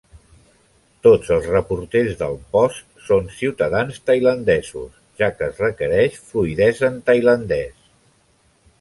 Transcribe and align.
Tots 1.07 1.29
els 1.35 1.49
reporters 1.55 2.15
del 2.21 2.39
"Post" 2.55 3.05
són 3.11 3.29
ciutadans 3.41 4.01
tailandesos, 4.09 4.99
ja 5.23 5.33
que 5.37 5.53
es 5.53 5.63
requereix 5.69 6.21
fluïdesa 6.33 6.93
en 6.95 7.03
tailandès. 7.13 7.81